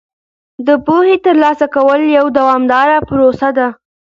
د 0.67 0.69
پوهې 0.85 1.15
ترلاسه 1.25 1.65
کول 1.75 2.01
یوه 2.17 2.31
دوامداره 2.37 2.97
پروسه 3.09 3.49
ده. 3.57 3.67